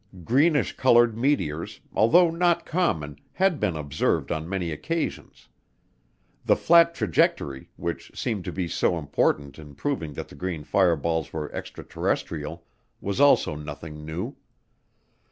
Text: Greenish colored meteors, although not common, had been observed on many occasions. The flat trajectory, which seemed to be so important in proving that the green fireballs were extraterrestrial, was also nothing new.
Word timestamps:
Greenish 0.23 0.77
colored 0.77 1.15
meteors, 1.15 1.79
although 1.93 2.31
not 2.31 2.65
common, 2.65 3.19
had 3.33 3.59
been 3.59 3.75
observed 3.75 4.31
on 4.31 4.49
many 4.49 4.71
occasions. 4.71 5.47
The 6.43 6.55
flat 6.55 6.95
trajectory, 6.95 7.69
which 7.75 8.11
seemed 8.19 8.43
to 8.45 8.51
be 8.51 8.67
so 8.67 8.97
important 8.97 9.59
in 9.59 9.75
proving 9.75 10.13
that 10.13 10.29
the 10.29 10.33
green 10.35 10.63
fireballs 10.63 11.31
were 11.31 11.53
extraterrestrial, 11.53 12.65
was 12.99 13.21
also 13.21 13.53
nothing 13.55 14.03
new. 14.03 14.35